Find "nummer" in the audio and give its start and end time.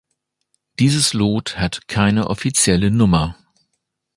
2.89-3.35